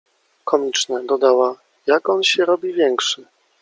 —Komiczne— 0.49 1.03
dodała 1.09 1.55
—jak 1.87 2.09
on 2.09 2.23
się 2.23 2.45
robi 2.45 2.73
większy. 2.73 3.25